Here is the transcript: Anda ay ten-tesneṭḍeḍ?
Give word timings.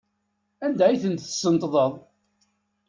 Anda 0.65 0.83
ay 0.87 0.99
ten-tesneṭḍeḍ? 1.03 1.93